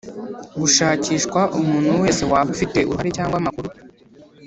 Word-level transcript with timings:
gushakishwa 0.59 1.41
umuntu 1.59 1.91
wese 2.01 2.21
waba 2.31 2.49
ufite 2.55 2.79
uruhare 2.89 3.09
cyangwa 3.17 3.35
amakuru 3.41 3.69